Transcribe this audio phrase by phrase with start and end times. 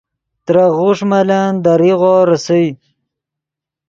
[0.45, 2.65] ترے غوݰ ملن دے ریغو ریسئے